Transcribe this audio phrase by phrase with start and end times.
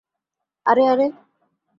[0.65, 1.05] আরে, আরে।